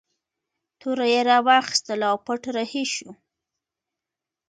توره 0.79 1.05
یې 1.13 1.21
راواخیستله 1.29 2.05
او 2.11 2.17
پټ 2.25 2.41
رهي 2.55 2.85
شو. 2.93 3.09